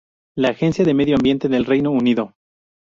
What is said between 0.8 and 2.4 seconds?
de Medio Ambiente del Reino Unido.